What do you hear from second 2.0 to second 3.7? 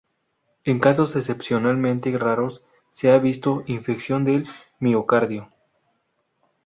raros se ha visto